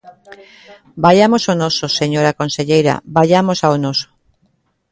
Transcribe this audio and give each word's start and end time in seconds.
Vaiamos 1.05 1.43
ao 1.45 1.55
noso, 1.63 1.85
señora 1.99 2.37
conselleira, 2.41 2.93
vaiamos 3.15 3.59
ao 3.61 3.75
noso. 3.85 4.09